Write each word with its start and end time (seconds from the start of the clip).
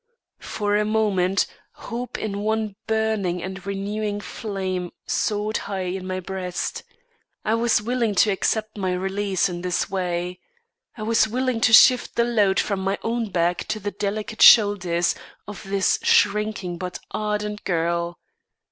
For 0.39 0.75
a 0.75 0.83
moment, 0.83 1.45
hope 1.73 2.17
in 2.17 2.39
one 2.39 2.75
burning 2.87 3.43
and 3.43 3.63
renewing 3.67 4.19
flame 4.19 4.91
soared 5.05 5.57
high 5.69 5.89
in 5.93 6.07
my 6.07 6.19
breast. 6.19 6.81
I 7.45 7.53
was 7.53 7.83
willing 7.83 8.15
to 8.15 8.31
accept 8.31 8.79
my 8.79 8.93
release 8.93 9.47
in 9.47 9.61
this 9.61 9.91
way. 9.91 10.39
I 10.97 11.03
was 11.03 11.27
willing 11.27 11.61
to 11.61 11.71
shift 11.71 12.15
the 12.15 12.23
load 12.23 12.59
from 12.59 12.79
my 12.79 12.97
own 13.03 13.29
back 13.29 13.67
to 13.67 13.79
the 13.79 13.91
delicate 13.91 14.41
shoulders 14.41 15.13
of 15.47 15.61
this 15.65 15.99
shrinking 16.01 16.79
but 16.79 16.97
ardent 17.11 17.63
girl. 17.63 18.17